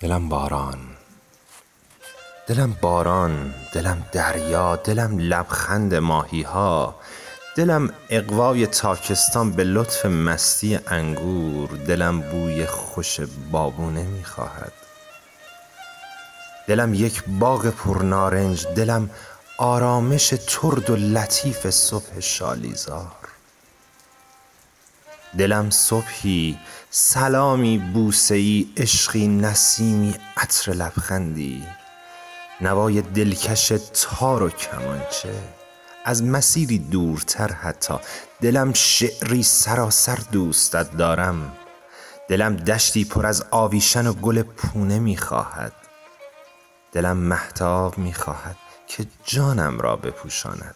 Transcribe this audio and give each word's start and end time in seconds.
دلم 0.00 0.28
باران. 0.28 0.78
دلم 2.46 2.76
باران 2.80 3.54
دلم 3.72 4.06
دریا 4.12 4.76
دلم 4.76 5.18
لبخند 5.18 5.94
ماهی 5.94 6.42
ها 6.42 6.94
دلم 7.56 7.92
اقوای 8.10 8.66
تاکستان 8.66 9.52
به 9.52 9.64
لطف 9.64 10.06
مستی 10.06 10.78
انگور. 10.86 11.68
دلم 11.68 12.20
بوی 12.20 12.66
خوش 12.66 13.20
بابونه 13.50 14.02
می 14.02 14.24
خواهد 14.24 14.72
دلم 16.68 16.94
یک 16.94 17.24
باغ 17.40 17.66
پرنارنج. 17.70 18.66
دلم 18.66 19.10
آرامش 19.58 20.34
ترد 20.46 20.90
و 20.90 20.96
لطیف 20.96 21.70
صبح 21.70 22.20
شالیزار. 22.20 23.29
دلم 25.38 25.70
صبحی 25.70 26.58
سلامی 26.90 27.78
بوسه 27.78 28.34
ای 28.34 28.68
عشقی 28.76 29.28
نسیمی 29.28 30.14
عطر 30.36 30.72
لبخندی. 30.72 31.64
نوای 32.60 33.02
دلکش 33.02 33.72
تار 33.92 34.42
و 34.42 34.50
کمانچه 34.50 35.34
از 36.04 36.22
مسیری 36.22 36.78
دورتر 36.78 37.52
حتی. 37.52 37.94
دلم 38.40 38.72
شعری 38.72 39.42
سراسر 39.42 40.18
دوستت 40.32 40.96
دارم. 40.96 41.52
دلم 42.28 42.56
دشتی 42.56 43.04
پر 43.04 43.26
از 43.26 43.44
آویشن 43.50 44.06
و 44.06 44.12
گل 44.12 44.42
پونه 44.42 44.98
می 44.98 45.16
خواهد 45.16 45.72
دلم 46.92 47.16
مهتاب 47.16 47.98
می 47.98 48.14
خواهد 48.14 48.56
که 48.86 49.06
جانم 49.24 49.80
را 49.80 49.96
بپوشاند. 49.96 50.74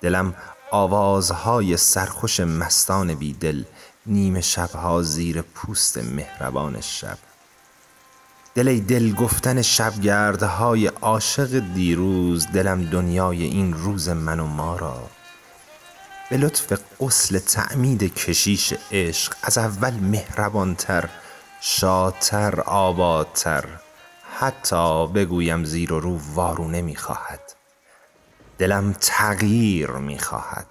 دلم 0.00 0.34
آوازهای 0.70 1.76
سرخوش 1.76 2.40
مستان 2.40 3.14
بی 3.14 3.32
دل 3.32 3.64
نیمه 4.06 4.40
شب 4.40 4.70
ها 4.70 5.02
زیر 5.02 5.42
پوست 5.42 5.98
مهربان 5.98 6.80
شب. 6.80 7.18
دل 8.54 8.68
ای 8.68 8.80
دل 8.80 9.12
گفتن 9.12 9.62
شبگردهای 9.62 10.86
عاشق 10.86 11.58
دیروز 11.74 12.46
دلم 12.46 12.84
دنیای 12.84 13.42
این 13.42 13.72
روز 13.72 14.08
من 14.08 14.40
و 14.40 14.46
ما 14.46 14.76
را. 14.76 15.02
به 16.30 16.36
لطف 16.36 16.72
غسل 17.00 17.38
تعمید 17.38 18.14
کشیش 18.14 18.74
عشق 18.92 19.34
از 19.42 19.58
اول 19.58 19.94
مهربان 19.94 20.74
تر 20.74 21.08
شادتر 21.60 22.60
آبادتر 22.60 23.64
حتی 24.38 25.06
بگویم 25.06 25.64
زیر 25.64 25.92
و 25.92 26.00
رو 26.00 26.18
وارونه 26.34 26.82
می 26.82 26.96
خواهد 26.96 27.40
دلم 28.60 28.92
تغییر 29.00 29.90
می 29.90 30.18
خواهد 30.18 30.66